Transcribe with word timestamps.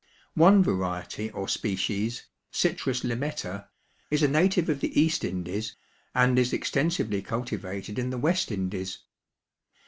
One 0.33 0.63
variety 0.63 1.29
or 1.29 1.47
species, 1.47 2.23
(Citrus 2.49 3.03
lemetta), 3.03 3.67
is 4.09 4.23
a 4.23 4.27
native 4.27 4.67
of 4.67 4.79
the 4.79 4.99
East 4.99 5.23
Indies 5.23 5.75
and 6.15 6.39
is 6.39 6.53
extensively 6.53 7.21
cultivated 7.21 7.99
in 7.99 8.09
the 8.09 8.17
West 8.17 8.51
Indies. 8.51 8.97